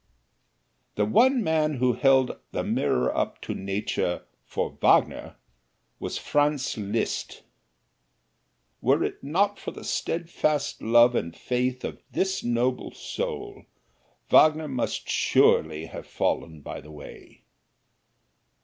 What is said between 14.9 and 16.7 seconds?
surely have fallen